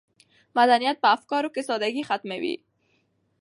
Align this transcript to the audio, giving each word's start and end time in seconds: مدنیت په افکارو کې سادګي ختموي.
مدنیت 0.57 0.97
په 1.01 1.07
افکارو 1.15 1.49
کې 1.53 1.65
سادګي 1.69 2.03
ختموي. 2.09 2.55